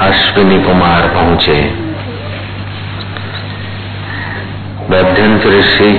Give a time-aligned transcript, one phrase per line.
[0.00, 1.60] अश्विनी कुमार पहुँचे।
[4.90, 5.94] वैद्यंत ऋषि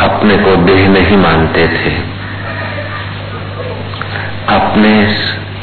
[0.00, 1.94] अपने को देह नहीं मानते थे।
[4.54, 4.92] अपने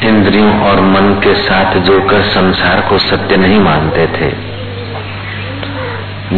[0.08, 4.56] इंद्रियों और मन के साथ जोकर संसार को सत्य नहीं मानते थे।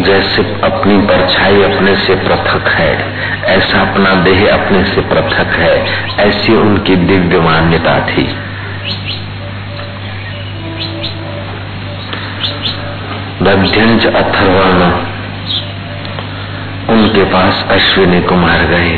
[0.03, 3.13] जैसे अपनी परछाई अपने से पृथक है,
[3.45, 5.87] ऐसा अपना देह अपने से पृथक है,
[6.17, 8.39] ऐसी उनकी दिव्य मान्यता थी।
[13.43, 14.87] दध्यंज अथर्वर्ण।
[16.89, 18.97] उनके पास अश्विनी कुमार गए।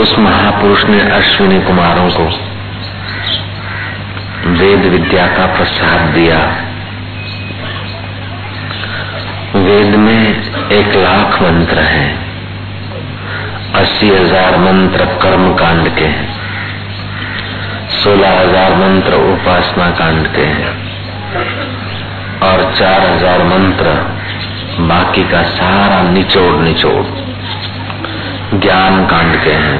[0.00, 2.24] उस महापुरुष ने अश्विनी कुमारों को
[4.52, 6.38] वेद विद्या का प्रसाद दिया।
[9.54, 10.22] वेद में
[10.72, 12.10] एक लाख मंत्र हैं।
[13.74, 16.28] अस्सी हज़ार मंत्र कर्म कांड के हैं।
[18.02, 20.76] सोलह हज़ार मंत्र उपासना कांड के हैं।
[22.42, 23.84] और चार हज़ार मंत्र,
[24.80, 27.04] बाकी का सारा निचोड़ निचोड़।
[28.58, 29.78] ज्ञान कांड के हैं,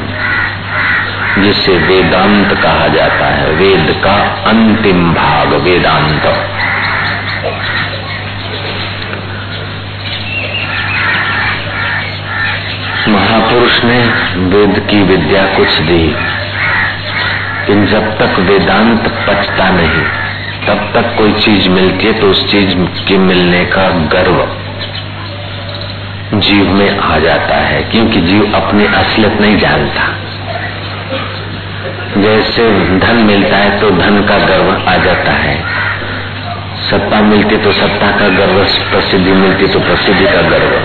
[1.43, 4.15] जिसे वेदांत कहा जाता है। वेद का
[4.51, 6.27] अंतिम भाग, वेदांत।
[13.09, 14.01] महापुरुष ने
[14.37, 16.17] वेद की विद्या कुछ दी।
[17.87, 20.28] जब तक वेदांत पचता नहीं
[20.69, 22.75] तब तक कोई चीज़ मिलती है तो उस चीज़
[23.09, 24.41] के मिलने का गर्व
[26.35, 30.09] जीव में आ जाता है, क्योंकि जीव अपनी असलियत नहीं जानता।
[32.21, 35.57] जैसे धन मिलता है तो धन का गर्व आ जाता है।
[36.91, 40.77] सत्ता मिलती तो सत्ता का गर्व, प्रसिद्धि मिलती तो प्रसिद्धि का गर्व।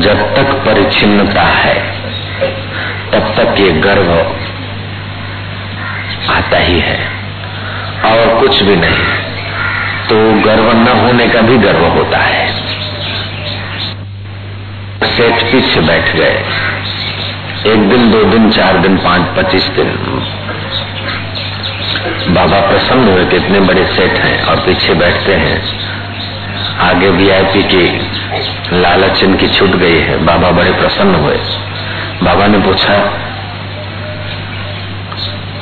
[0.00, 1.74] जब तक परिचिन्नता है,
[3.12, 4.12] तब तक ये गर्व
[6.30, 7.13] आता ही है।
[8.04, 9.04] और कुछ भी नहीं।
[10.08, 12.54] तो गर्व न होने का भी गर्व होता है।
[15.04, 16.44] सेठ पीछे बैठ गए।
[17.66, 19.86] एक दिन, दो दिन, चार दिन, पाँच, पच्चीस दिन।
[22.34, 25.62] बाबा प्रसन्न हुए कि इतने बड़े सेठ हैं और पीछे बैठते हैं।
[26.78, 28.10] आगे वीआईपी की
[28.72, 31.36] लालच इनकी छूट गई है। बाबा बड़े प्रसन्न हुए।
[32.22, 32.92] बाबा ने पूछा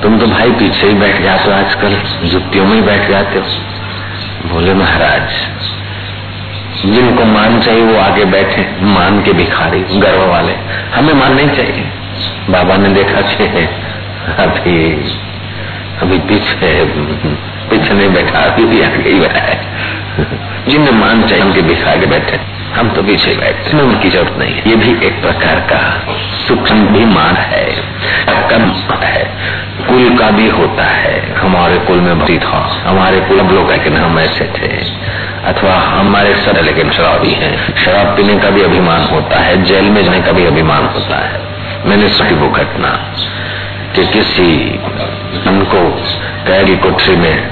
[0.02, 1.94] तुम तो भाई पीछे ही बैठ जाते हो आजकल
[2.28, 3.44] जुतियों में ही बैठ जाते हो।
[4.54, 5.30] बोले महाराज,
[6.86, 10.52] जिनको मान चाहिए वो आगे बैठे, मान के भिखारी, गर्व वाले।
[10.94, 11.90] हमें मान नहीं चाहिए।
[12.50, 13.44] बाबा ने देखा कि
[14.42, 14.92] अभी
[16.02, 16.84] अभी पीछे
[17.70, 19.60] पीछे नहीं बैठा, अभी भी आगे ही बैठा है।
[20.68, 24.68] जिन्हें मान चाहिए, उनके भिखारी बैठे। हम तो पीछे बैठते हैं उनकी ज़रूरत नहीं है।
[24.68, 26.12] ये भी एक प्रकार का
[26.48, 27.66] सूक्ष्म भी मान है।
[28.42, 28.72] कम
[29.02, 29.24] है।
[29.88, 34.18] कुल का भी होता है। हमारे कुल में भक्ति था हमारे कुल लोग लेकिन हम
[34.18, 34.68] ऐसे थे।
[35.44, 40.04] अथवा हमारे सर लेकिन शराबी हैं। शराब पीने का भी अभिमान होता है। जेल में
[40.04, 41.40] जाने का भी अभिमान होता है।
[41.86, 43.14] मैंने सुनी वो घटना
[43.96, 44.78] कि किसी
[45.50, 45.96] उनको
[46.46, 47.48] कैद की कोठरी में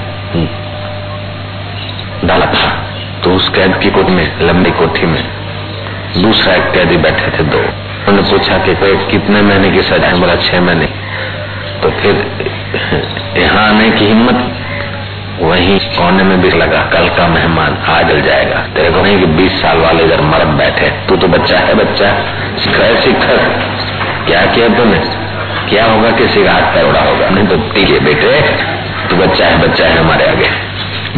[2.25, 2.87] डाला था।
[3.23, 5.27] तो उस कैद की कोठ में, लंबी कोठी में,
[6.17, 8.75] दूसरा एक कैदी बैठे थे दो। उन्होंने पूछा कि
[9.11, 10.19] कितने महीने की सजा है?
[10.19, 10.85] बोला, छह महीने।
[11.83, 12.31] तो फिर
[13.37, 14.57] यहाँ आने की हिम्मत?
[15.41, 19.25] वही कोने में भी लगा, कल का मेहमान आ जल जाएगा। तेरे को नहीं कि
[19.25, 22.11] बीस साल वाले इधर मर्द बैठे। तू तो बच्चा है, बच्चा।
[22.57, 23.37] सिखा सिखा
[24.25, 25.01] क्या किया तूने?
[25.69, 27.29] क्या होगा किसी का हाथ पैर उड़ा होगा?
[27.29, 28.41] नहीं तो ठीक है बेटे।
[29.09, 30.49] तू बच्चा है बच्चा है हमारे आगे।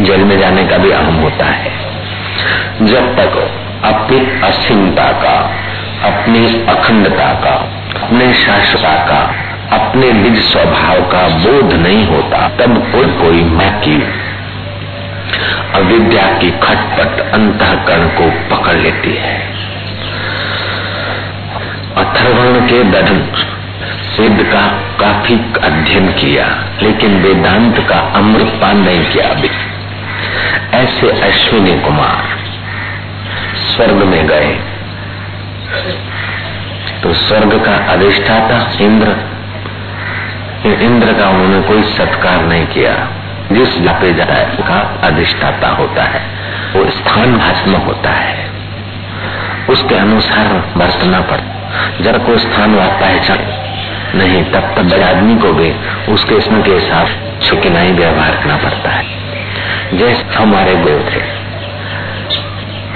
[0.00, 1.72] जेल में जाने का भी अहम होता है।
[2.82, 3.50] जब तक
[3.84, 5.56] अपनी असीमता का
[6.04, 7.54] अपनी अखंडता का,
[8.04, 9.34] अपने शाश्वता का,
[9.76, 14.02] अपने निज स्वभाव का बोध नहीं होता, तब कोई कोई मैं की
[15.74, 19.54] अविद्या की खटपट अंतकरण को पकड़ लेती है।
[21.96, 23.48] अथर्वण के दर्शन
[24.20, 24.60] वेद का
[25.00, 29.50] काफ़ी अध्ययन किया, लेकिन वेदांत का अमृतपान नहीं किया अभी।
[30.74, 32.38] ऐसे अश्विनी कुमार
[33.56, 34.73] स्वर्ग में गए।
[37.02, 39.16] तो स्वर्ग का अधिष्ठाता इंद्र।
[40.82, 43.08] इंद्र का उन्होंने कोई सत्कार नहीं किया।
[43.52, 46.20] जिस जापे जाता है उसका अधिष्ठाता होता है,
[46.76, 48.50] वो स्थान भस्म होता है।
[49.70, 51.54] उसके अनुसार बरतना पड़ता
[52.00, 53.38] जरा कोई स्थान व पहचान
[54.14, 55.74] नहीं, तब तक बड़े आदमी को भी
[56.08, 57.08] उसके इसमें के हिसाब
[57.42, 59.04] छुकिना ही व्यवहार करना पड़ता है।
[59.98, 61.33] जैसे हमारे गुरु थे।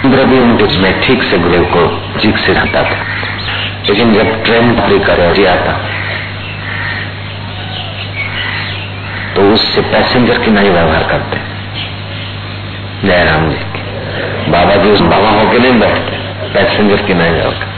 [0.05, 1.87] इंद्र भी उनके में ठीक से गुरु को
[2.21, 2.97] ठीक से रहता था।
[3.89, 5.21] लेकिन जब ट्रेन पकड़ी कर
[9.35, 11.37] तो उससे पैसेंजर की नहीं व्यवहार करते।
[13.09, 13.59] जयराम जी
[14.51, 16.17] बाबा जी उस बाबा होके नहीं बैठते,
[16.55, 17.77] पैसेंजर की नहीं व्यवहार करते।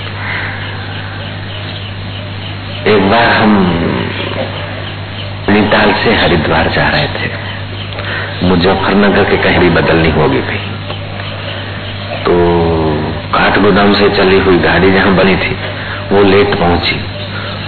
[2.91, 3.53] एक बार हम
[5.49, 7.29] नैनीताल से हरिद्वार जा रहे थे।
[8.49, 10.70] मुजफ्फरनगर के कहीं भी बदलनी होगी कहीं।
[12.21, 12.35] तो
[13.35, 15.57] काठगोदाम से चली हुई गाड़ी जहाँ बनी थी,
[16.13, 17.01] वो लेट पहुँची।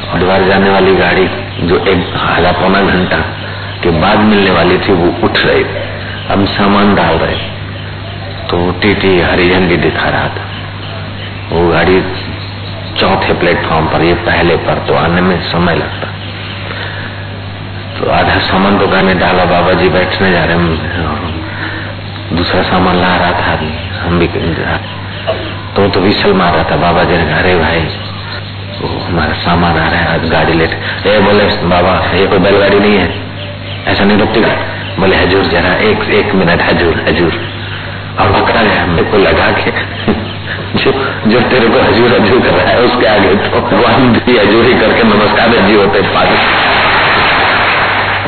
[0.08, 1.28] हरिद्वार जाने वाली गाड़ी
[1.62, 3.16] जो एक आधा पौना घंटा
[3.82, 5.64] के बाद मिलने वाली थी, वो उठ रही।
[6.28, 7.37] हम सामान डाल रहे।
[8.50, 10.50] तो टीटी हरी झंडी दिखा रहा था।
[11.52, 12.02] वो गाड़ी
[12.99, 16.08] चौथे प्लेटफॉर्म पर, ये पहले पर तो आने में समय लगता।
[17.99, 21.42] तो आधा सामान तो घर में डाला, बाबा जी बैठने जा रहे हैं।
[22.37, 24.26] दूसरा सामान ला रहा था अभी। हम भी
[25.76, 27.81] तो तो विसल मार रहा था, बाबा जी ने अरे भाई।
[28.81, 32.81] वो हमारा सामान आ रहा है, आज गाड़ी लेट। ए, बोले, बाबा, ये कोई बैलगाड़ी
[32.81, 33.14] नहीं है।
[33.87, 34.40] ऐसा नहीं रुकती
[35.00, 37.32] बोले, हजूर जरा, एक एक मिनट, हजूर हजूर।
[38.20, 39.70] और पकड़ा गया मेरे को लगा के।
[40.78, 40.93] जो
[41.26, 45.02] जो तेरे को हजूर हजूर कर रहा है, उसके आगे तो भगवान भी हजूरी करके
[45.02, 46.28] नमस्कार जी होते पास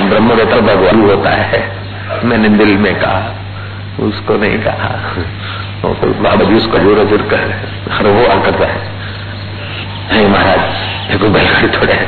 [0.02, 1.72] ब्रह्मवेता भगवान होता है,
[2.24, 3.43] मैंने दिल में कहा।
[4.00, 4.88] उसको नहीं कहा।
[5.82, 7.54] तो बाबा जी उसको हजूर हजूर कर
[7.92, 8.80] हर वो करता है।
[10.12, 12.06] नहीं महाराज कोई बैलगाड़ी थोड़े है।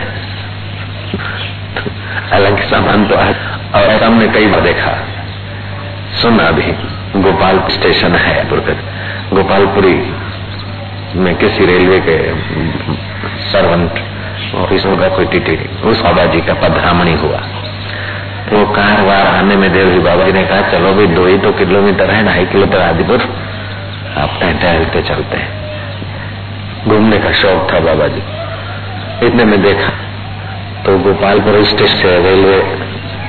[2.33, 3.35] अलग सामान तो है।
[3.75, 4.99] और ऐसा हमने कई बार देखा।
[6.23, 6.73] सुना भी
[7.21, 8.45] गोपाल स्टेशन है
[9.33, 10.13] गोपालपुरी
[11.17, 12.19] में किसी रेलवे के
[13.51, 13.91] सर्वेंट
[14.55, 17.41] ऑफ़िस होगा कोई टीटी। उस बाबा जी का पधरामणी हुआ।
[18.47, 21.51] वो कार वार आने में देव बाबा जी ने कहा, चलो भाई, दो ही तो
[21.53, 23.23] किलोमीटर है, ढाई किलोमीटर आदिपुर।
[24.19, 25.39] आप टहलते चलते
[26.87, 28.23] घूमने का शौक था बाबा जी
[29.27, 29.91] इतने में देखा
[30.85, 32.59] तो गोपालपुर स्टेशन से रेलवे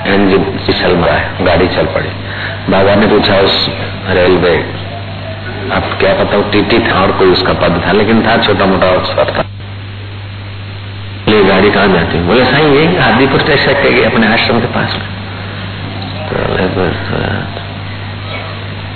[0.07, 2.09] इंजन फिसल मरा है, गाड़ी चल पड़ी।
[2.69, 3.55] बाबा ने पूछा, उस
[4.09, 4.55] रेलवे
[5.73, 7.91] अब क्या पता टीटी था और कोई उसका पद था?
[7.91, 9.45] लेकिन था छोटा मोटा अफसर था।
[11.27, 15.07] ये गाड़ी कहाँ जाती बोले साई यही आदिपुर स्टेशन के अपने आश्रम के पास में।
[16.23, 16.35] तो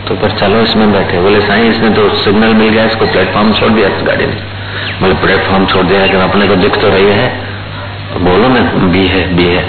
[0.08, 3.70] तो पर चलो इसमें बैठे। बोले साई इसने तो सिग्नल मिल गया इसको प्लेटफॉर्म छोड़
[3.72, 4.38] दिया इस गाड़ी ने।
[5.02, 7.28] बोले प्लेटफॉर्म छोड़ दिया लेकिन अपने को दिख तो रही है।
[8.14, 9.66] तो बोलो ना बी है बी है।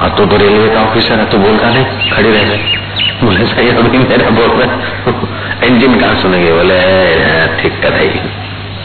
[0.00, 2.60] और तो, तो रेलवे का ऑफिसर है तो बोलता नहीं खड़ी रह गए
[3.22, 6.52] बोले सही अभी मेरा बोल रहे इंजन कहा सुनेंगे?
[6.52, 6.76] बोले
[7.62, 8.08] ठीक कर रही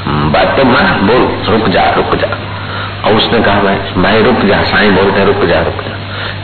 [0.08, 2.28] बात तो मान बोल रुक जा रुक जा।
[3.06, 5.98] और उसने कहा भाई भाई रुक जा साई बोलते रुक जा रुक जा।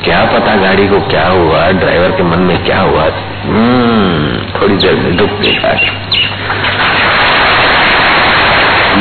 [0.03, 3.03] क्या पता गाड़ी को क्या हुआ ड्राइवर के मन में क्या हुआ?
[3.44, 5.89] हम्म, थोड़ी देर में रुक गई गाड़ी।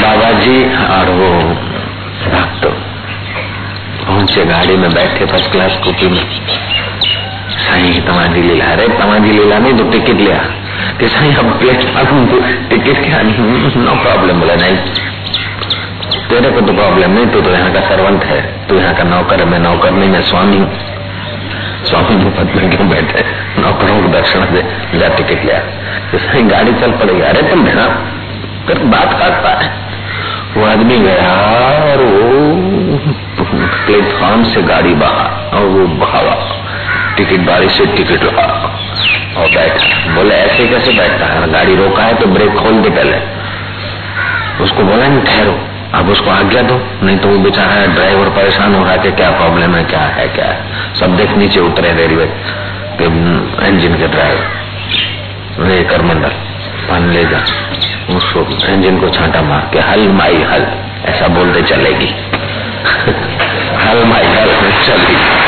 [0.02, 0.56] बाबा जी
[0.86, 1.30] और वो
[2.24, 2.66] भक्त
[4.06, 6.22] पहुँचे गाड़ी में बैठे फ़र्स्ट क्लास कॉपी में।
[7.58, 10.38] साईं तमाजी लीला। अरे तमाजी लीला नहीं तो टिकट लिया
[13.98, 14.76] प्रॉब्लम बोला नहीं
[16.30, 19.44] तेरे को तो प्रॉब्लम नहीं, तू तो यहाँ का सर्वंत है। तू यहाँ का नौकर
[19.44, 20.58] मैं नौकर नहीं, मैं स्वामी
[21.88, 23.24] स्वामी के पद में क्यों बैठे?
[23.58, 24.62] नौकरों को दर्शन दे,
[24.98, 25.58] जा टिकट लिया
[26.18, 27.86] साईं गाड़ी चल पड़ेगी अरे तुम भेड़ा
[28.66, 29.68] फिर बात काटता है
[30.56, 31.32] वो आदमी गया
[31.82, 32.28] और वो
[33.86, 36.36] प्लेटफॉर्म से गाड़ी बहा और वो बहावा।
[37.16, 38.46] टिकट बारी से टिकट लगा
[39.36, 41.52] और बैठा। बोले, ऐसे कैसे बैठता है?
[41.52, 43.18] गाड़ी रोका है तो ब्रेक खोल दे पहले।
[44.64, 45.60] उसको बोला, नहीं, ठहरो।
[45.94, 49.30] अब उसको आज्ञा दो। नहीं तो वो बेचारा ड्राइवर परेशान हो रहा है कि क्या
[49.30, 50.62] प्रॉब्लम है, क्या है क्या है?
[50.94, 52.26] सब देख नीचे उतरे रेलवे
[52.98, 53.04] के
[53.68, 54.58] इंजन के ड्राइवर
[55.90, 56.28] कर मंडल,
[56.88, 57.38] पान ले जा।
[58.16, 60.66] उसको इंजन को छांटा मार के, हल, माई, हल।
[61.04, 62.06] ऐसा बोलते चलेगी।
[63.86, 65.47] हल, माई, हल, चलेगी।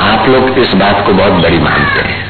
[0.00, 2.28] आप लोग इस बात को बहुत बड़ी मानते हैं।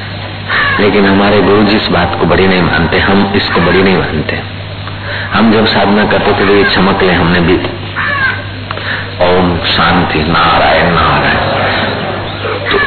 [0.80, 4.40] लेकिन हमारे गुरु जी इस बात को बड़ी नहीं मानते, हम इसको बड़ी नहीं मानते।
[5.34, 7.54] हम जब साधना करते थे तो ये चमक ले हमने भी।
[9.22, 11.58] ओम शांति नारायण नारायण।
[12.70, 12.78] तो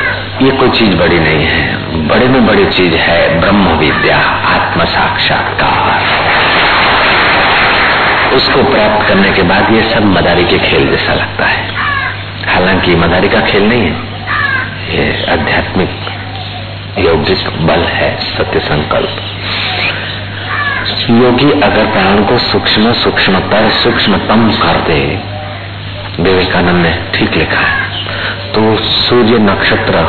[0.45, 6.01] ये कोई चीज़ बड़ी नहीं है। बड़े में बड़ी चीज़ है ब्रह्म विद्या आत्म साक्षात्कार
[8.35, 11.67] उसको प्राप्त करने के बाद ये सब मदारी के खेल जैसा लगता है।
[12.53, 14.10] हालाँकि मदारी का खेल नहीं है।
[14.91, 15.91] ये आध्यात्मिक
[16.99, 19.19] यौगिक बल है सत्य संकल्प।
[21.11, 24.99] योगी अगर प्राण को सूक्ष्म सूक्ष्मतर सूक्ष्मतम कर दे,
[26.19, 30.03] विवेकानंद ने ठीक लिखा है तो सूर्य नक्षत्र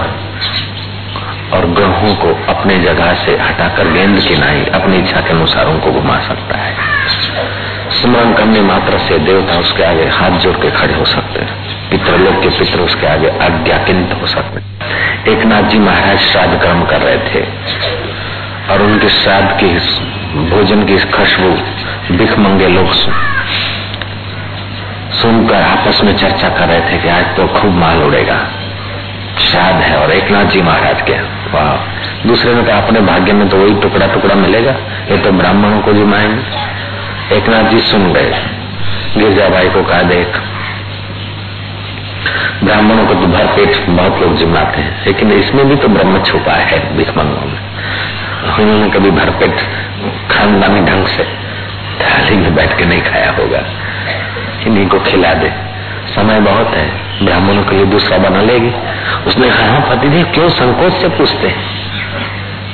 [1.55, 5.93] और ग्रहों को अपने जगह से हटाकर गेंद की नाई अपनी इच्छा के अनुसार उनको
[5.93, 6.75] घुमा सकता है।
[7.93, 11.62] स्मरण करने मात्र से देवता उसके आगे हाथ जोड़ के खड़े हो सकते हैं।
[11.93, 17.01] पितृलोक के पितृ उसके आगे अज्ञाकिंत हो सकते। एक नाथ जी महाराज श्राद्ध कर्म कर
[17.01, 17.43] रहे थे
[18.73, 19.69] और उनके श्राद्ध की
[20.51, 21.51] भोजन की खुशबू
[22.17, 22.93] भिख मंगे लोग
[25.13, 28.39] सुनकर आपस में चर्चा कर रहे थे कि आज तो खूब माल उड़ेगा।
[29.41, 31.19] श्राद्ध है और एक नाथ जी महाराज के
[31.53, 34.73] वाह। दूसरे ने कहा, अपने भाग्य में तो वही टुकड़ा टुकड़ा मिलेगा।
[35.11, 38.43] ये तो ब्राह्मणों को जिमाएँगे एक नाथ जी सुन गए।
[39.17, 40.41] गिरजा भाई को कहा, देख
[42.65, 46.53] ब्राह्मणों को तो भर पेट बहुत लोग जिमाते हैं, लेकिन इसमें भी तो ब्रह्म छुपा
[46.63, 47.59] है भिखमंगों में।
[48.55, 49.61] उन्होंने कभी भरपेट
[50.31, 51.25] खानदानी ढंग से
[52.01, 53.63] थाली में बैठ के नहीं खाया होगा।
[54.67, 55.51] इन्हीं को खिला दे।
[56.15, 56.87] समय बहुत है,
[57.25, 58.73] ब्राह्मणों के लिए दूसरा बना लेगी।
[59.27, 61.55] उसने कहा हाँ पतिदेव, क्यों संकोच से पूछते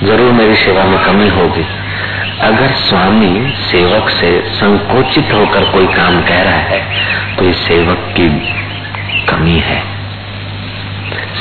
[0.03, 1.67] ज़रूर मेरी सेवा में कमी होगी।
[2.43, 6.81] अगर स्वामी सेवक से संकोचित होकर कोई काम कह रहा है
[7.37, 8.29] तो इस सेवक की
[9.29, 9.81] कमी है।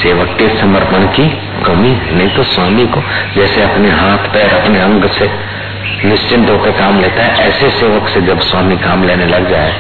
[0.02, 1.28] सेवक के समर्पण की
[1.66, 3.02] कमी नहीं तो स्वामी को
[3.36, 5.30] जैसे अपने हाथ, पैर, अपने अंग से
[6.04, 9.72] निश्चिंत होकर काम लेता है, ऐसे सेवक से जब स्वामी काम लेने लग जाए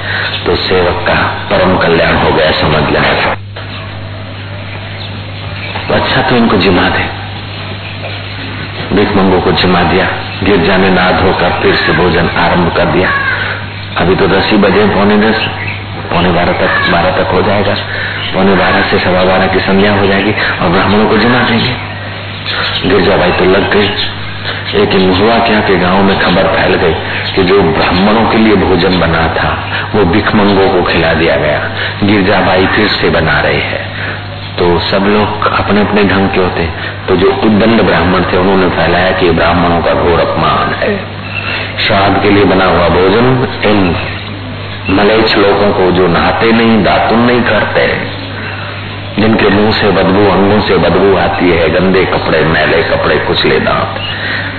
[0.45, 1.15] तो सेवक का
[1.49, 3.35] परम कल्याण हो गया, समझ लेना
[5.81, 7.05] तो अच्छा तो इनको जिमा दे।
[8.95, 10.07] भिख मंगो को जिमा दिया,
[10.43, 13.09] गिरजा में ना धोकर फिर से भोजन आरंभ कर दिया।
[13.97, 15.47] अभी तो दस ही बजे पौने दस।
[16.13, 17.73] पौने बारह तक बारह तक हो जाएगा।
[18.33, 21.75] पौने बारह से सवा बारह की संध्या हो जाएगी और ब्राह्मणों को जमा देंगे।
[22.89, 23.89] गिरजा भाई तो लग गई।
[24.75, 26.93] लेकिन हुआ क्या कि गाँव में खबर फैल गई
[27.35, 31.71] कि जो ब्राह्मणों के लिए भोजन बना था, वो भिखमंगों को खिला दिया गया।
[32.03, 33.97] गिरजा भाई फिर से बना रहे हैं।
[34.57, 36.69] तो सब लोग अपने अपने ढंग के होते।
[37.07, 41.05] तो जो उद्दंड ब्राह्मण थे, उन्होंने फैलाया कि ब्राह्मणों का घोर अपमान है।
[41.79, 43.95] श्राद्ध के लिए बना हुआ भोजन इन
[44.89, 47.87] मलेच लोगों को जो नहाते नहीं, दातुन नहीं करते,
[49.21, 53.95] जिनके मुँह से बदबू, अंगों से बदबू आती है, गंदे कपड़े, मैले कपड़े, कुचले दांत,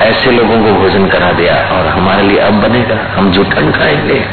[0.02, 4.24] ऐसे लोगों को भोजन करा दिया और हमारे लिए अब बनेगा, हम जूठन खाएँगे।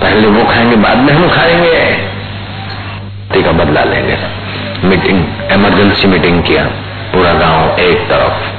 [0.00, 2.14] पहले वो खाएँगे, बाद में हम खाएँगे।
[3.42, 4.18] का बदला लेंगे।
[4.84, 6.64] मीटिंग इमरजेंसी मीटिंग किया,
[7.12, 8.53] पूरा गाँव एक तरफ़।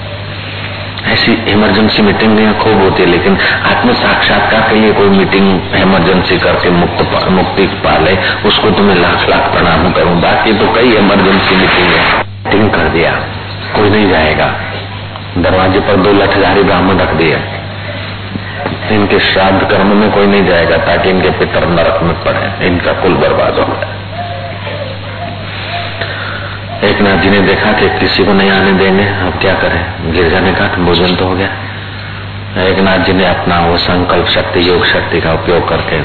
[1.26, 6.70] ऐसी इमरजेंसी मीटिंग खूब होती है, लेकिन आत्म साक्षात्कार के लिए कोई मीटिंग इमरजेंसी करके
[6.72, 7.02] मुक्त
[7.32, 8.16] मुक्ति पा ले
[8.48, 12.04] उसको तुम्हें लाख लाख प्रणाम करूँ। बाकी तो कई इमरजेंसी मीटिंग है।
[12.46, 13.12] मीटिंग कर दिया,
[13.76, 14.54] कोई नहीं जाएगा।
[15.40, 17.40] दरवाजे पर दो लठधारी ब्राह्मण रख दिया
[18.92, 23.14] इनके श्राद्ध कर्म में कोई नहीं जाएगा, ताकि इनके पितर नरक में पड़े, इनका कुल
[23.18, 23.95] बर्बाद हो गया।
[26.86, 30.12] एक नाथ जी ने देखा कि किसी को नहीं आने देंगे अब क्या करें?
[30.14, 34.68] गिरजा ने कहा भोजन तो हो गया। एक नाथ जी ने अपना वो संकल्प शक्ति,
[34.70, 35.98] योग शक्ति का उपयोग करके,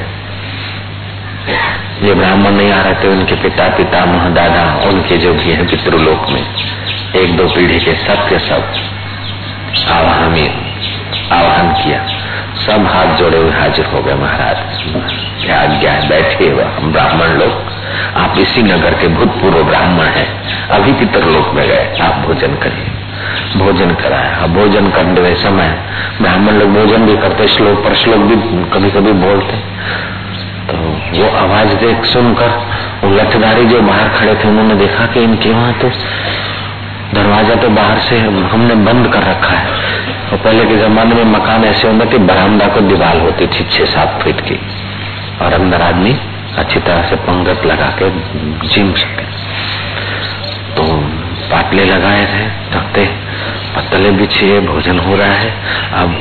[2.06, 5.66] ये ब्राह्मण नहीं आ रहे थे, उनके पिता पिता मह दादा उनके जो भी है
[5.66, 6.42] पितृलोक में,
[7.16, 8.62] एक दो पीढ़ी के सत्य सब
[9.90, 10.34] आवाहन
[11.32, 12.06] आवाहन किया।
[12.56, 14.58] सब हाथ जोड़े हुए हाजिर हो गए महाराज।
[15.44, 16.08] क्या आज्ञा है?
[16.08, 17.69] बैठे हुए हम ब्राह्मण लोग।
[18.16, 20.28] आप इसी नगर के भूतपूर्व ब्राह्मण हैं।
[20.68, 22.98] अभी पितरलोक में गए। आप भोजन करिए।
[23.56, 25.68] भोजन कराया भोजन करने समय
[26.20, 28.36] ब्राह्मण लोग भोजन भी करते, श्लोक पर श्लोक भी
[28.72, 29.56] कभी कभी बोलते।
[30.66, 30.76] तो
[31.14, 32.50] वो आवाज़ देख सुनकर
[33.04, 35.90] वो लठदारी जो बाहर खड़े थे, उन्होंने देखा कि इनके वहाँ तो
[37.14, 41.64] दरवाज़ा तो बाहर से हमने बंद कर रखा है। तो पहले के जमाने में मकान
[41.64, 44.58] ऐसे होंगे कि बरामदा को दीवार होती थी छह सात फीट की।
[45.42, 46.12] और अंदर आदमी
[46.58, 48.10] अच्छी तरह से पंगत लगा के
[48.68, 49.24] जिम सके
[50.74, 50.82] तो
[51.50, 53.04] पाटले लगाए थे तख्ते
[53.76, 55.50] पत्तले बिछिए भोजन हो रहा है।
[55.92, 56.14] अब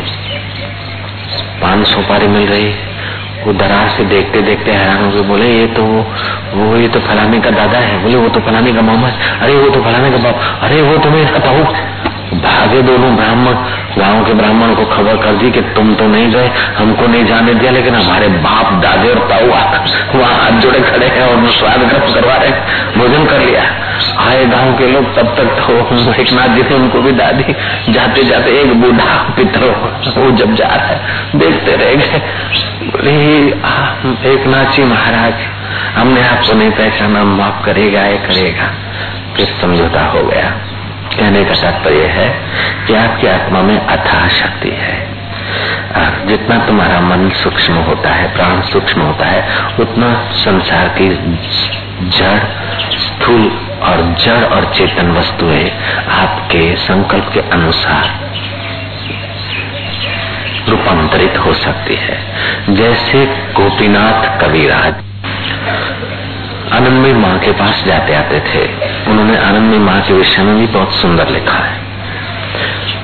[1.62, 2.74] पान सुपारी मिल रही
[3.45, 5.83] वो दरार से देखते देखते हैरान हो गए। बोले, ये तो
[6.53, 9.53] वो, ये तो फलाने का दादा है। बोले, वो तो फलाने का मामा है। अरे,
[9.53, 11.63] वो तो फलाने का बाप अरे, वो तो मैं बताऊ
[12.31, 13.53] भागे दोनों ब्राह्मण,
[13.98, 17.53] गाँव के ब्राह्मण को खबर कर दी कि तुम तो नहीं गए, हमको नहीं जाने
[17.53, 22.13] दिया, लेकिन हमारे बाप, दादे और ताऊ वहाँ हाथ जोड़े खड़े हैं और स्वाद ग्रह
[22.13, 22.51] करवा रहे
[22.98, 23.63] भोजन कर लिया।
[24.21, 27.53] आए गाँव के लोग तब तक तो एक नाथ जी ने उनको भी दादी।
[27.89, 29.65] जाते जाते एक बूढ़ा पितर
[30.17, 31.00] वो जब जा रहा है,
[31.36, 32.21] देखते रह गए।
[32.86, 33.12] बोले
[34.33, 35.48] एक नाथ जी महाराज,
[35.95, 38.74] हमने आपको नहीं पहचाना, माफ़ करेगा, ये करेगा।
[39.36, 40.51] फिर समझौता हो गया।
[41.15, 42.29] कहने का तात्पर्य है
[42.87, 45.19] कि आपकी आत्मा में अथाह शक्ति है।
[46.27, 49.47] जितना तुम्हारा मन सूक्ष्म होता है, प्राण सूक्ष्म होता है,
[49.79, 51.09] उतना संसार की
[52.09, 52.39] जड़,
[52.97, 53.47] स्थूल
[53.81, 55.71] और जड़ और चेतन वस्तुएँ
[56.11, 58.29] आपके संकल्प के अनुसार
[60.69, 62.17] रूपांतरित हो सकती है।
[62.69, 64.95] जैसे गोपीनाथ कविराज।
[66.73, 68.65] आनंदमयी माँ के पास जाते आते थे।
[69.09, 71.77] उन्होंने आनंदमयी माँ के विषय में भी बहुत सुंदर लिखा है।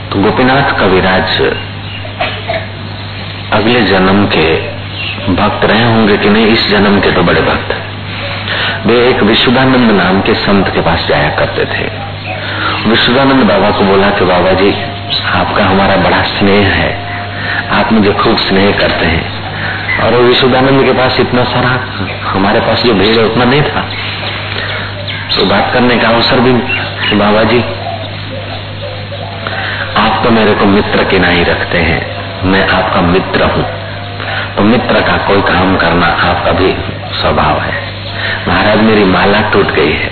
[0.10, 1.42] तो गोपीनाथ कविराज
[3.54, 4.56] अगले जन्म के
[5.34, 6.46] भक्त रहे होंगे कि नहीं?
[6.46, 7.82] इस जन्म के तो बड़े भक्त।
[8.86, 11.90] वे एक विशुद्धानंद नाम के संत के पास जाया करते थे।
[12.90, 14.72] विशुद्धानंद बाबा को बोला कि बाबा जी,
[15.34, 17.06] आपका हमारा बड़ा स्नेह है।
[17.72, 19.45] आप मुझे खूब स्नेह करते हैं।
[20.04, 21.70] और विशुद्धानंद के पास इतना सारा
[22.24, 23.82] हमारे पास जो भीड़ है, उतना नहीं था।
[25.38, 26.52] तो बात करने का अवसर भी
[27.18, 27.60] बाबा जी
[29.98, 32.02] आप तो मेरे को मित्र के ना ही रखते हैं।
[32.44, 33.64] मैं आपका मित्र हूँ।
[34.56, 36.72] तो मित्र का कोई काम करना आपका भी
[37.20, 37.84] स्वभाव है।
[38.48, 40.10] महाराज, मेरी माला टूट गई है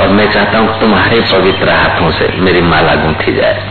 [0.00, 3.62] और मैं चाहता हूँ तुम्हारे पवित्र हाथों से मेरी माला गूंथी जाए।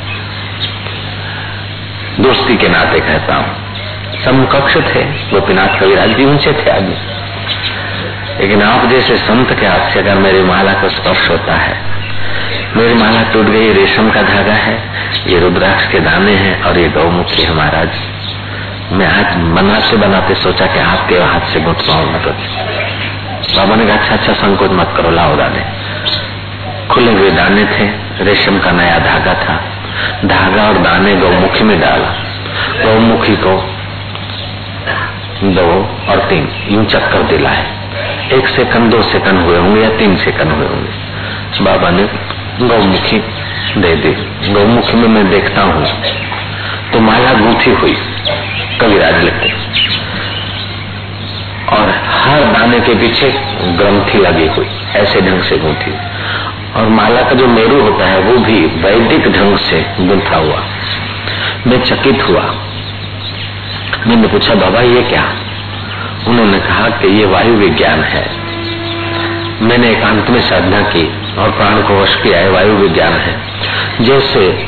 [2.19, 3.64] दोस्ती के नाते कहता हूँ
[4.25, 5.01] समकक्ष थे,
[5.31, 6.95] गोपीनाथ कविराज भी ऊँचे थे आदमी
[8.39, 11.75] लेकिन आप जैसे संत के हाथ से अगर मेरी माला को स्पर्श होता है,
[12.77, 14.73] मेरी माला टूट गई रेशम का धागा है,
[15.27, 17.89] ये रुद्राक्ष के दाने हैं और ये गौमुखी है महाराज।
[18.91, 22.31] मैं आज बनाते बनाते सोचा कि आपके हाथ से गुट पाऊँगा तो।
[23.55, 25.63] बाबा ने कहा अच्छा अच्छा संकोच मत करो, लाओ दाने।
[26.89, 27.87] खुले हुए दाने थे,
[28.23, 29.55] रेशम का नया धागा था।
[30.25, 32.13] धागा और दाने गौमुखी में डाला।
[32.85, 33.74] गौमुखी को
[35.43, 37.67] दो और तीन यूँ चक्कर दिलाए।
[38.33, 41.05] एक सेकंड, दो सेकंड हुए होंगे या तीन सेकंड हुए होंगे?
[41.63, 42.03] बाबा ने
[42.67, 43.17] गौमुखी
[43.77, 44.09] दे दी।
[44.53, 45.85] गौमुखी में मैं देखता हूँ।
[46.93, 47.97] तो माला गूंथी हुई,
[48.81, 49.49] कविराज लिखते।
[51.75, 53.29] और हर दाने के पीछे
[53.61, 55.93] ग्रंथि लगी हुई, ऐसे ढंग से गूंथी।
[56.75, 60.63] और माला का जो मेरू होता है, वो भी वैदिक ढंग से गुंथा हुआ।
[61.67, 62.55] मैं चकित हुआ।
[64.07, 65.23] मैंने पूछा बाबा ये क्या?
[66.27, 68.45] उन्होंने कहा कि ये वायु विज्ञान है।
[69.61, 73.41] मैंने एकांत में साधना की और प्राण को वश किया है वायु विज्ञान है।
[74.01, 74.67] जैसे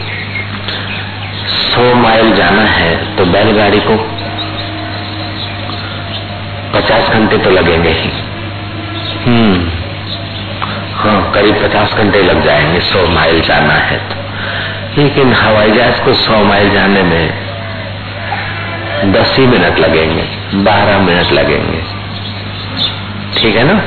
[1.48, 3.96] सौ माइल जाना है तो बैलगाड़ी को
[6.74, 8.10] पचास घंटे तो लगेंगे ही।
[9.26, 9.70] हम्म।
[10.96, 14.16] हाँ करीब पचास घंटे लग जाएँगे सौ माइल जाना है तो।
[15.02, 17.47] लेकिन हवाई जहाज़ को सौ माइल जाने में
[19.06, 20.24] दस ही मिनट लगेंगे,
[20.64, 21.82] बारह मिनट लगेंगे।
[23.40, 23.80] ठीक है ना?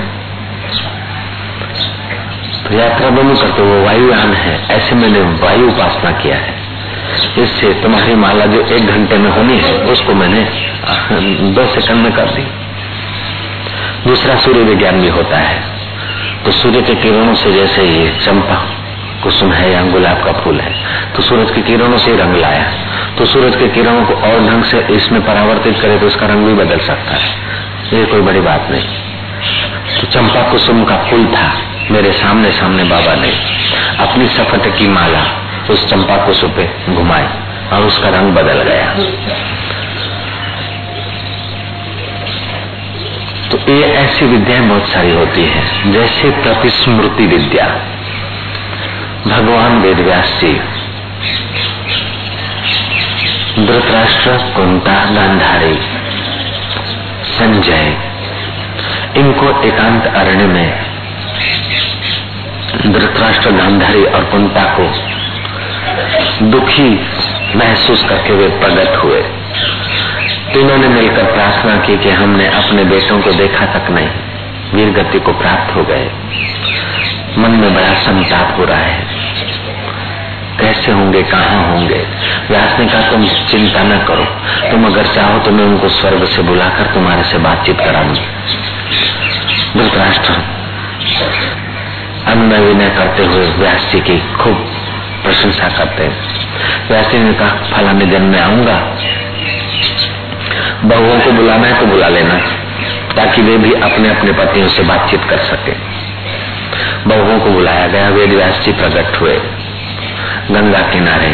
[2.63, 6.55] तो यात्रा दोनों करते वो वायुयान है। ऐसे मैंने वायु उपासना किया है।
[7.39, 10.43] इससे तुम्हारी माला जो एक घंटे में होनी है, उसको मैंने
[11.53, 12.47] दो सेकंड में कर दी।
[14.07, 15.63] दूसरा सूर्य विज्ञान भी होता है।
[16.45, 18.55] तो सूर्य के किरणों से जैसे ये चंपा,
[19.23, 20.73] कुसुम है या गुलाब का फूल है
[21.13, 22.65] तो सूरज की किरणों से रंग लाया।
[23.21, 26.53] तो सूरज के किरणों को और ढंग से इसमें परावर्तित करे तो उसका रंग भी
[26.55, 28.87] बदल सकता है। ये कोई बड़ी बात नहीं।
[29.97, 31.51] तो चंपा कुसुम का फूल था,
[31.91, 33.33] मेरे सामने सामने बाबा ने
[34.05, 35.23] अपनी सफट की माला
[35.71, 37.27] उस चंपा कुसुम पे घुमाई
[37.73, 38.89] और उसका रंग बदल गया।
[43.51, 47.69] तो ये ऐसी विद्याएँ बहुत सारी होती हैं, जैसे प्रतिस्मृति विद्या।
[49.27, 50.59] भगवान वेद व्यास जी
[53.67, 55.75] धृतराष्ट्र कुंता गांधारी
[57.25, 57.97] संजय।
[59.17, 60.85] इनको एकांत अरण्य में
[62.87, 64.87] धृतराष्ट्र गांधारी और कुंता को
[66.47, 66.89] दुखी
[67.57, 69.23] महसूस करके वे प्रकट हुए।
[70.55, 74.09] तीनों ने मिलकर प्रार्थना की कि हमने अपने बेटों को देखा तक नहीं
[74.75, 76.11] वीर गति को प्राप्त हो गए।
[77.39, 79.20] मन में बड़ा संताप हो रहा है।
[80.71, 81.99] कैसे होंगे, कहाँ होंगे?
[82.51, 84.25] व्यास ने कहा, तुम चिंता न करो।
[84.71, 88.27] तुम अगर चाहो तो मैं उनको स्वर्ग से बुलाकर तुम्हारे से बातचीत करा दूँगी
[89.77, 90.33] धृतराष्ट्र
[92.27, 94.65] अन्य विनय करते हुए व्यास जी की खूब
[95.23, 98.79] प्रशंसा करते हैं। व्यास जी ने कहा, फलाने दिन में आऊँगा।
[100.85, 102.35] बहुओं को बुलाना है तो बुला लेना,
[103.17, 105.75] ताकि वे भी अपने अपने पतियों से बातचीत कर सके।
[107.07, 109.41] बहुओं को बुलाया गया, वेद व्यास जी प्रकट हुए।
[110.51, 111.33] गंगा किनारे।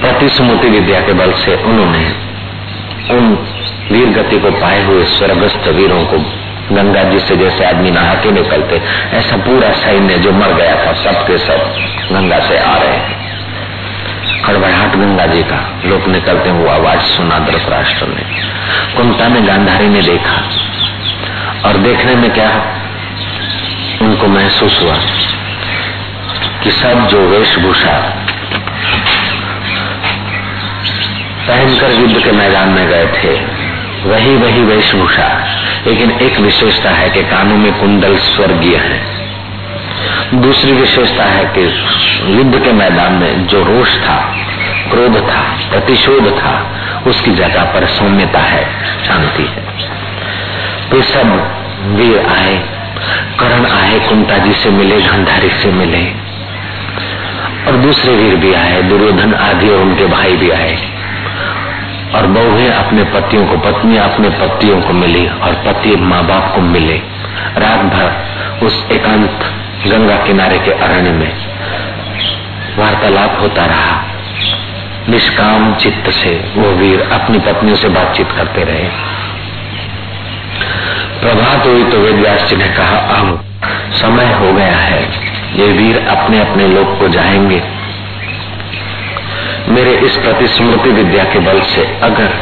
[0.00, 2.04] प्रतिस्मृति विद्या के बल से उन्होंने
[3.10, 3.34] उन
[3.90, 6.18] वीर गति को पाए हुए स्वर्गस्थ वीरों को
[6.72, 8.80] गंगा जी से जैसे आदमी नहा के निकलते,
[9.12, 11.74] ऐसा पूरा सैन्य जो मर गया था सब के सब
[12.12, 13.22] गंगा से आ रहे
[14.42, 18.24] खड़बड़ाहट गंगा जी का लोग निकलते वो आवाज़ सुना धृतराष्ट्र ने।
[18.96, 20.36] कुंता ने गांधारी ने देखा
[21.68, 22.50] और देखने में क्या
[24.02, 24.96] उनको महसूस हुआ?
[26.64, 28.26] कि सब जो वेशभूषा।
[31.48, 33.44] पहनकर युद्ध के मैदान में गए थे।
[34.08, 35.46] वही वही वेशभूषा।
[35.86, 39.04] लेकिन एक विशेषता है कि कानों में कुंडल स्वर्गीय है।
[40.34, 41.86] दूसरी विशेषता है कि
[42.38, 44.36] युद्ध के मैदान में जो रोष था,
[44.90, 46.70] क्रोध था, प्रतिशोध था,
[47.06, 48.64] उसकी जगह पर सौम्यता है,
[49.06, 49.88] शांति है।
[50.90, 52.56] तो सब वीर आए,
[53.40, 56.23] करण आए कुंता जी से मिले गंधारी से मिले।
[57.66, 60.78] और दूसरे वीर भी आए, दुर्योधन आदि और उनके भाई भी आए।
[62.14, 66.60] और बहुएँ अपने पतियों को पत्नियाँ अपने पतियों को मिली और पति माँ बाप को
[66.60, 66.96] मिले।
[67.58, 68.24] रात भर
[68.66, 69.54] उस एकांत
[69.86, 71.32] गंगा किनारे के अरण्य में
[72.78, 74.04] वार्तालाप होता रहा।
[75.08, 78.88] निष्काम चित्त से वो वीर अपनी पत्नियों से बातचीत करते रहे।
[81.20, 83.44] प्रभात हुई तो वेदव्यास जी ने कहा अब
[83.92, 87.62] समय हो गया है। ये वीर अपने अपने लोग को जाएँगे।
[89.68, 92.32] मेरे इस प्रति स्मृति विद्या के बल से अगर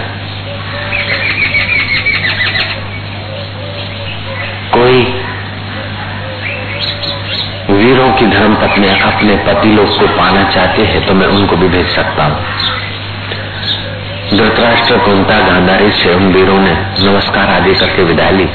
[4.73, 5.03] कोई
[7.73, 11.69] वीरों की धर्म पत्नियाँ अपने पति लोग को पाना चाहते हैं तो मैं उनको भी
[11.69, 12.37] भेज सकता हूँ।
[14.31, 18.49] धृतराष्ट्र कुंता गांधारी से उन वीरों ने नमस्कार आदि करके विदाई ली।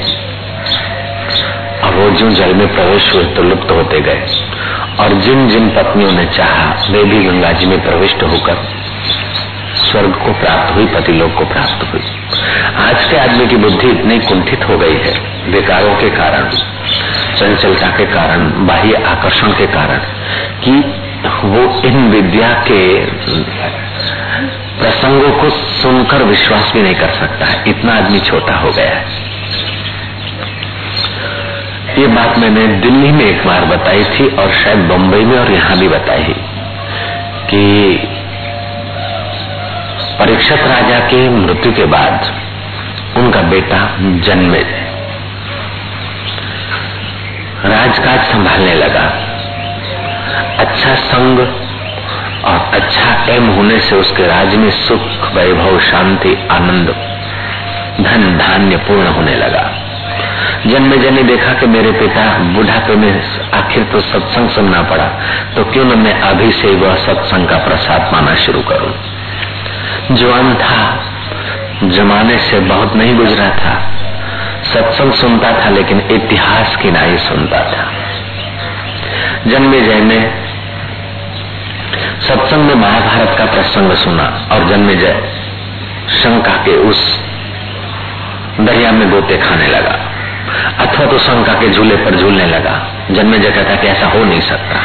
[1.84, 4.47] और वो जो जल में प्रवेश हुए तो लुप्त होते गए।
[5.00, 8.68] और जिन जिन पत्नियों ने चाहा, वे भी गंगा जी में प्रविष्ट होकर
[9.74, 12.00] स्वर्ग को प्राप्त हुई पति लोग को प्राप्त हुई।
[12.86, 16.44] आज के आदमी की बुद्धि इतनी कुंठित हो गई है, विकारों के कारण,
[17.36, 19.98] चंचलता के कारण, बाह्य आकर्षण के कारण,
[20.64, 20.70] कि
[21.28, 23.04] वो इन विद्या के
[24.80, 29.27] प्रसंगों को सुनकर विश्वास भी नहीं कर सकता। है इतना आदमी छोटा हो गया है।
[31.98, 35.78] ये बात मैंने दिल्ली में एक बार बताई थी और शायद बम्बई में और यहाँ
[35.78, 36.34] भी बताई
[37.50, 37.62] कि
[40.18, 42.30] परीक्षक राजा के मृत्यु के बाद
[43.16, 43.78] उनका बेटा
[44.20, 44.60] जन्मे
[47.64, 49.04] राजकाज संभालने लगा।
[50.58, 56.94] अच्छा संग और अच्छा एम होने से उसके राज में सुख, वैभव, शांति, आनंद
[58.00, 59.66] धन धान्य पूर्ण होने लगा।
[60.66, 63.22] जन्मे जने देखा कि मेरे पिता बुढ़ापे में
[63.54, 65.04] आखिर तो सत्संग सुनना पड़ा
[65.56, 68.94] तो क्यों न मैं अभी से वह सत्संग का प्रसाद पाना शुरू करूँ?
[70.12, 71.04] जवान था,
[71.84, 73.92] जमाने से बहुत नहीं गुजरा था।
[74.74, 77.92] सत्संग सुनता था, लेकिन इतिहास की नाई सुनता था।
[79.50, 80.30] जन्मे जय में
[82.20, 85.22] सत्संग में महाभारत का प्रसंग सुना और जन्मे जय
[86.22, 87.20] शंका के उस
[88.60, 90.07] दरिया में गोते खाने लगा।
[90.78, 94.40] अथवा तो शंका के झूले पर झूलने लगा। जन्मे जय कहता कि ऐसा हो नहीं
[94.40, 94.76] सकता।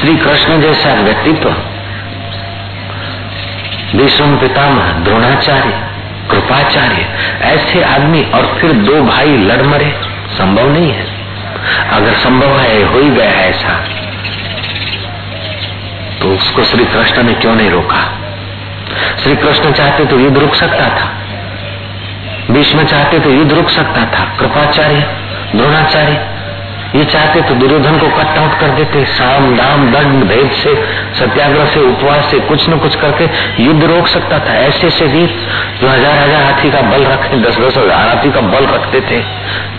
[0.00, 1.54] श्री कृष्ण जैसा व्यक्तित्व,
[3.94, 5.82] विष्णु पितामह, द्रोणाचार्य,
[6.30, 7.06] कृपाचार्य,
[7.42, 10.00] ऐसे आदमी और फिर दो भाई लड़ मरे
[10.38, 11.06] संभव नहीं है।
[11.90, 13.84] अगर संभव है, हो ही गया है ऐसा।
[16.22, 18.18] तो उसको श्री कृष्ण ने क्यों नहीं रोका?
[19.22, 21.19] श्री कृष्ण चाहते तो युद्ध रुक सकता था।
[22.50, 25.00] भीष्म चाहते तो युद्ध रुक सकता था। कृपाचार्य,
[25.54, 26.20] द्रोणाचार्य,
[26.94, 30.74] ये चाहते तो दुर्योधन को कट आउट कर देते। साम, दाम, दंड, भेद से,
[31.18, 33.28] सत्याग्रह से, उपवास से, कुछ न कुछ करके
[33.62, 35.36] युद्ध रोक सकता था। ऐसे ऐसे वीर
[35.80, 39.22] जो हज़ार हज़ार हाथी का बल रखते दस दस हज़ार हाथी का बल रखते थे,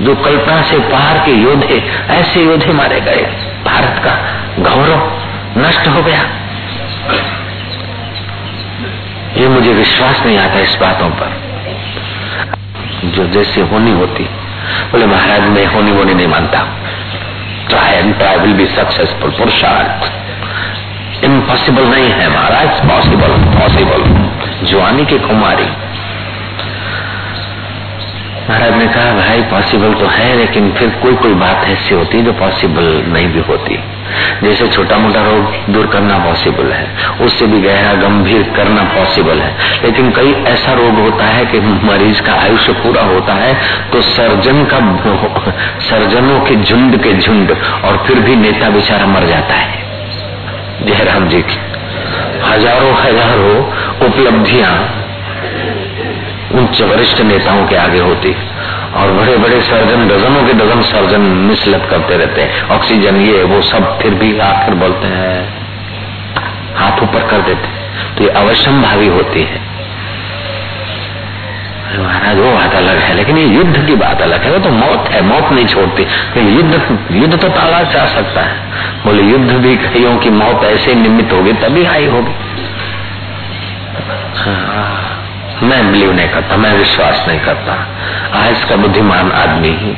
[0.01, 3.27] जो कल्पना से पहाड़ के योद्धे, ऐसे योद्धे मारे गए।
[3.65, 4.17] भारत का
[4.59, 6.25] गौरव नष्ट हो गया।
[9.37, 11.50] ये मुझे विश्वास नहीं आता इस बातों पर।
[13.05, 14.23] जो जैसे होनी होती।
[14.91, 16.59] बोले, महाराज, मैं होनी होनी नहीं मानता।
[17.69, 18.01] ट्राई
[18.53, 20.11] बी सक्सेसफुल पुरुषार्थ।
[21.23, 24.03] इम्पॉसिबल नहीं है, महाराज पॉसिबल पॉसिबल
[24.65, 25.67] जवानी की कुमारी।
[28.49, 32.33] महाराज ने कहा, भाई पॉसिबल तो है, लेकिन फिर कोई कोई बात ऐसी होती जो
[32.33, 33.79] पॉसिबल नहीं भी होती।
[34.43, 36.85] जैसे छोटा मोटा रोग दूर करना पॉसिबल है,
[37.21, 39.51] उससे भी गहरा, गंभीर करना पॉसिबल है।
[39.83, 43.53] लेकिन कई ऐसा रोग होता है कि मरीज़ का आयुष्य पूरा होता है
[43.91, 44.79] तो सर्जन का
[45.81, 47.51] सर्जनों के झुंड के झुंड,
[47.85, 49.79] और फिर भी नेता बेचारा मर जाता है।
[50.85, 51.57] जयराम जी की
[52.43, 53.57] हज़ारों हज़ारों
[54.07, 54.71] उपलब्धियाँ
[56.55, 58.29] उच्च वरिष्ठ नेताओं के आगे होती
[58.93, 63.61] और बड़े बड़े सर्जन, डजनों के डजन सर्जन मिसलत करते रहते हैं। ऑक्सीजन ये, वो
[63.63, 65.41] सब फिर भी आखिर बोलते हैं,
[66.75, 67.79] हाथ ऊपर कर देते
[68.11, 69.59] तो ये अवश्यम भावी होती है।
[71.93, 75.09] महाराज, वो बात अलग है, लेकिन ये युद्ध की बात अलग है। वो तो मौत
[75.09, 76.73] है, मौत नहीं छोड़ती। तो युद्ध
[77.13, 78.55] युद्ध तो टाला जा सकता है।
[79.03, 82.33] बोले, युद्ध भी कईयों की मौत ऐसे निमित्त होगी, तभी आई होगी।
[84.35, 85.00] हाँ
[85.63, 87.71] मैं बिलीव नहीं करता, मैं विश्वास नहीं करता।
[88.47, 89.97] आज का बुद्धिमान आदमी ही।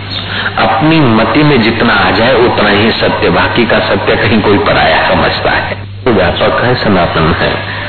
[0.58, 5.10] अपनी मति में जितना आ जाए, उतना ही सत्य, बाकी का सत्य कहीं कोई पराया
[5.10, 7.84] समझता है। व्यापक है, सनातन है।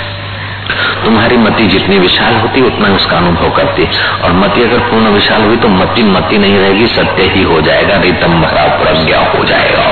[1.04, 3.88] तुम्हारी मति जितनी विशाल होती, उतना उसका अनुभव करती।
[4.24, 7.96] और मति अगर पूर्ण विशाल हुई तो मति मति नहीं रहेगी, सत्य ही हो जाएगा
[7.96, 9.90] रितम भरा प्रज्ञा हो जाएगा।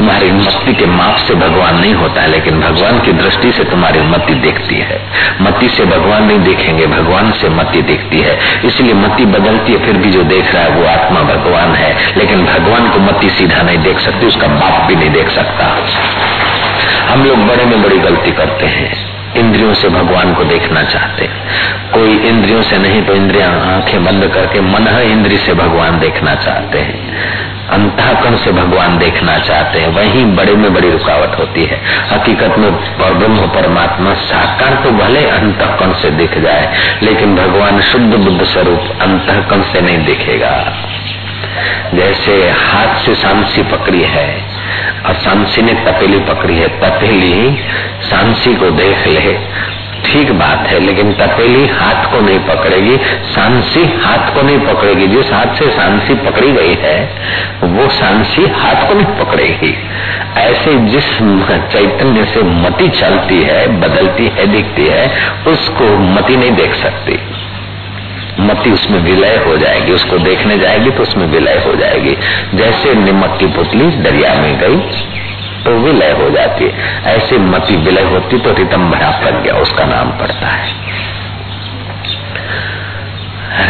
[0.00, 4.00] तुम्हारी मति के माप से भगवान नहीं होता है, लेकिन भगवान की दृष्टि से तुम्हारी
[4.00, 5.02] मति देखती है।
[5.42, 9.96] मति से भगवान नहीं देखेंगे, भगवान से मति देखती है। इसलिए मति बदलती है, फिर
[9.96, 13.78] भी जो देख रहा है वो आत्मा भगवान है। लेकिन भगवान को मति सीधा नहीं
[13.78, 15.86] देख सकती, उसका बाप भी नहीं देख सकता।
[17.12, 21.30] हम लोग बड़े में बड़ी गलती करते हैं। इंद्रियों से भगवान को देखना चाहते
[21.92, 26.78] कोई इंद्रियों से नहीं तो इंद्रिया आँखें बंद करके मन इंद्री से भगवान देखना चाहते
[26.78, 27.20] हैं।
[27.70, 31.80] अंतःकरण से भगवान देखना चाहते हैं। वही बड़े में बड़ी रुकावट होती है।
[32.12, 32.70] हकीकत में
[33.18, 39.62] ब्रह्म परमात्मा साकार तो भले अंतःकरण से दिख जाए, लेकिन भगवान शुद्ध बुद्ध स्वरूप अंतःकरण
[39.62, 40.54] से नहीं दिखेगा।
[41.94, 44.28] जैसे हाथ से सांसी पकड़ी है
[45.06, 47.58] और सांसी ने तपेली पकड़ी है, तपेली
[48.02, 49.38] सांसी को देख ले।
[50.04, 52.96] ठीक बात है, लेकिन तपेली हाथ को नहीं पकड़ेगी,
[53.32, 56.96] सांसी हाथ को नहीं पकड़ेगी। जिस हाथ से सांसी पकड़ी गई है,
[57.64, 59.74] वो सांसी हाथ को नहीं पकड़ेगी।
[60.36, 61.12] ऐसे जिस
[61.72, 65.10] चैतन्य से मति चलती है, बदलती है, दिखती है,
[65.46, 67.18] उसको मति नहीं देख सकती।
[68.40, 72.16] मति उसमें विलय हो जाएगी, उसको देखने जाएगी तो उसमें विलय हो जाएगी।
[72.54, 74.78] जैसे निमक की पुतली दरिया में गई
[75.70, 80.10] तो विलय हो जाती है। ऐसे मति विलय होती तो रितम भरा प्रज्ञा उसका नाम
[80.10, 80.72] पड़ता है।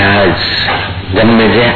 [0.00, 0.36] राज
[1.16, 1.74] जन्मे जय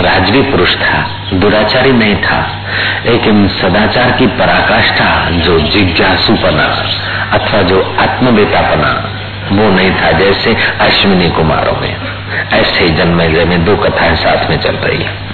[0.00, 2.58] राजवी पुरुष था, दुराचारी नहीं था,
[3.06, 6.66] लेकिन सदाचार की पराकाष्ठा, जो जिज्ञासुपना,
[7.32, 8.92] अथवा जो आत्मवेतापना,
[9.52, 11.96] वो नहीं था जैसे अश्विनी कुमारों में।
[12.52, 15.28] ऐसे ही जन्मे में दो कथाएँ साथ में चल रही है।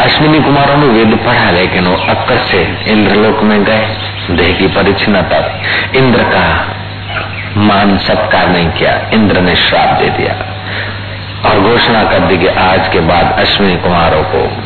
[0.00, 3.96] अश्विनी कुमारों ने वेद पढ़ा, लेकिन वो अक्कर से इंद्रलोक में गए।
[4.30, 5.60] देह की परिचिनता
[5.96, 6.68] इंद्र का
[7.56, 10.32] मान सत्कार नहीं किया। इंद्र ने श्राप दे दिया।
[11.48, 14.62] और घोषणा कर दी कि आज के बाद अश्विनी कुमारों को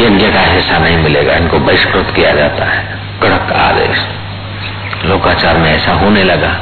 [0.00, 4.06] यज्ञ का हिस्सा नहीं मिलेगा। इनको बहिष्कृत किया जाता है। कड़क आदेश।
[5.04, 6.56] लोकाचार में ऐसा होने लगा।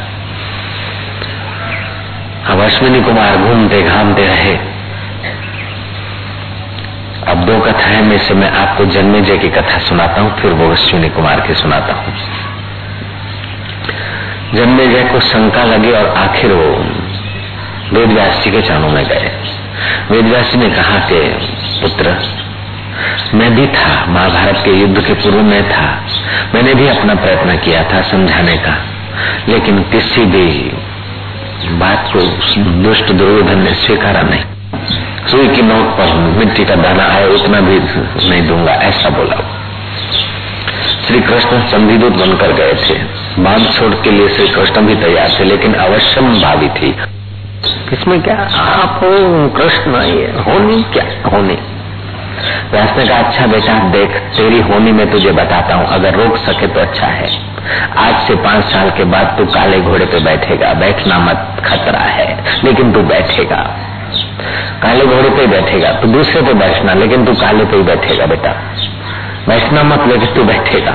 [2.52, 4.67] अब अश्विनी कुमार घूमते घामते रहे।
[7.26, 10.70] अब दो कथाएँ में से मैं आपको जन्मे जय की कथा सुनाता हूँ, फिर वो
[10.70, 12.14] अश्विनी कुमार की सुनाता हूँ।
[14.54, 16.84] जन्मे जय को शंका लगी और आखिर वो
[17.92, 19.32] वेदव्यास जी के चरणों में गए।
[20.10, 21.20] वेदव्यास जी ने कहा कि,
[21.80, 22.16] पुत्र,
[23.34, 26.04] मैं भी था, महाभारत के युद्ध के पूर्व में था।
[26.54, 28.76] मैंने भी अपना प्रयत्न किया था समझाने का,
[29.48, 30.72] लेकिन किसी भी
[31.68, 32.20] बात को
[32.60, 34.44] दुष्ट दुर्योधन ने स्वीकारा नहीं।
[35.30, 37.78] सुई की नोक पर मिट्टी का दाना आए उतना भी
[38.28, 39.36] नहीं दूँगा, ऐसा बोला।
[41.06, 42.94] श्री कृष्ण संधिदूत बनकर गए थे।
[43.42, 46.96] बाँध छोड़ के लिए श्री कृष्ण भी तैयार थे, लेकिन अवश्यम भावी थी।
[47.92, 49.08] इसमें क्या आप हो,
[49.48, 49.96] कृष्ण?
[49.96, 51.28] ये होनी क्या?
[51.28, 51.58] होनी।
[52.70, 56.66] व्यास ने कहा अच्छा बेटा, देख, तेरी होनी में तुझे बताता हूँ। अगर रोक सके
[56.66, 57.28] तो अच्छा है।
[57.98, 62.44] आज से पाँच साल के बाद तू काले घोड़े पे बैठेगा। बैठना मत, खतरा है,
[62.64, 63.74] लेकिन तू बैठेगा।
[64.82, 68.50] काले घोड़े पे बैठेगा, तू दूसरे पे बैठना, लेकिन तू काले पे ही बैठेगा बेटा।
[69.48, 70.92] बैठना मत, लेकिन तू बैठेगा।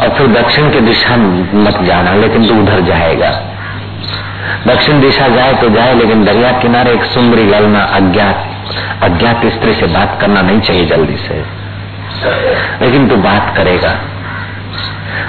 [0.00, 1.16] और फिर दक्षिण की दिशा
[1.54, 3.30] मत जाना, लेकिन तू उधर जाएगा।
[4.66, 8.50] दक्षिण दिशा जाए तो जाए, लेकिन दरिया किनारे एक सुंदरी ललना अज्ञात
[9.02, 11.64] अज्ञात स्त्री से बात करना नहीं चाहिए जल्दी से।
[12.84, 13.98] लेकिन तू बात करेगा।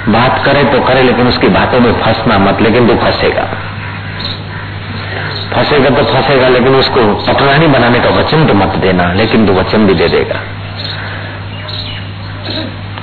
[0.08, 3.48] बात करे तो करे, लेकिन उसकी बातों में फंसना मत, लेकिन तू फंसेगा।
[5.56, 9.86] फंसेगा तो फंसेगा, लेकिन उसको पटरानी बनाने का वचन तो मत देना, लेकिन तू वचन
[9.86, 10.40] भी दे देगा।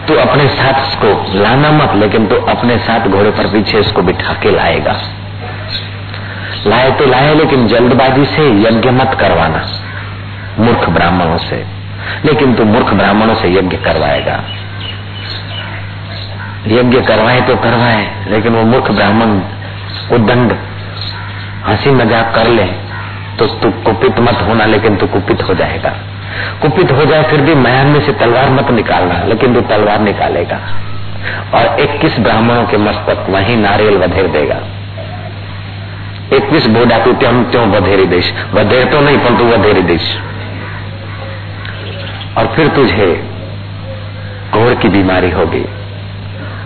[0.07, 4.33] तू अपने साथ उसको लाना मत, लेकिन तू अपने साथ घोड़े पर पीछे उसको बिठा
[4.33, 4.97] के लाएगा।
[6.67, 9.67] लाए तो लाए, लेकिन जल्दबाजी से यज्ञ मत करवाना,
[10.59, 11.83] मूर्ख ब्राह्मणों से।
[12.25, 14.43] लेकिन तू मूर्ख ब्राह्मणों से यज्ञ करवाएगा।
[16.67, 19.29] यज्ञ करवाए तो करवाए, लेकिन वो मूर्ख ब्राह्मण
[20.15, 20.55] उदंड
[21.67, 22.65] हँसी मज़ाक कर ले
[23.39, 25.89] तो तू कुपित मत होना, लेकिन तू कुपित हो जाएगा।
[26.61, 30.59] कुपित हो जाए, फिर भी मयान में से तलवार मत निकालना, लेकिन तू तलवार निकालेगा।
[31.53, 34.59] और इक्कीस ब्राह्मणों के मस्तक वही नारियल वधेर देगा।
[36.35, 40.17] इक्कीस बोडा तू त्यों त्यों वधेरी देश। वधेर तो नहीं, पर तू वधेरी देश।
[42.37, 43.07] और फिर तुझे
[44.51, 45.65] घोर की बीमारी होगी,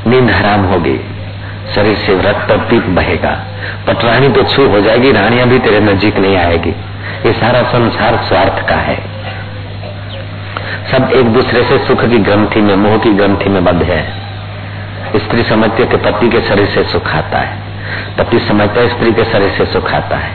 [0.08, 1.00] नींद हराम होगी।
[1.76, 3.44] शरीर से रक्त पीप बहेगा।
[3.88, 6.70] पटरानी तो छू हो जाएगी, रानियाँ भी तेरे नजीक नहीं आएगी।
[7.26, 8.96] ये सारा संसार स्वार्थ का है।
[10.92, 14.14] सब एक दूसरे से सुख की ग्रंथि में, मोह की ग्रंथि में बंध है।
[15.16, 17.58] स्त्री समझती है कि पति के शरीर से सुख आता है।
[18.18, 20.32] पति समझता है स्त्री के शरीर से सुख आता है।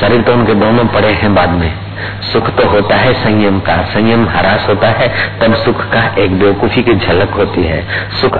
[0.00, 1.74] शरीर तो उनके दोनों पड़े हैं बाद में।
[2.32, 5.08] सुख तो होता है संयम का। संयम हरास होता है,
[5.40, 7.86] तब सुख का एक बेवकूफ़ी की झलक होती है।
[8.20, 8.38] सुख